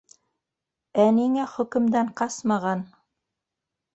Ә 1.03 1.05
ниңә 1.17 1.43
хөкөмдән 1.51 2.09
ҡасмаған? 2.21 2.81